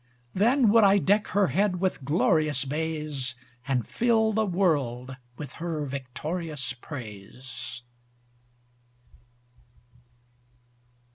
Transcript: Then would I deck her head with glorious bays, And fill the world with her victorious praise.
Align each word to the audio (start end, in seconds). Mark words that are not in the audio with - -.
Then 0.33 0.69
would 0.71 0.83
I 0.83 0.97
deck 0.97 1.27
her 1.27 1.49
head 1.49 1.79
with 1.79 2.03
glorious 2.03 2.65
bays, 2.65 3.35
And 3.67 3.87
fill 3.87 4.33
the 4.33 4.47
world 4.47 5.15
with 5.37 5.53
her 5.61 5.85
victorious 5.85 6.73
praise. 6.73 7.83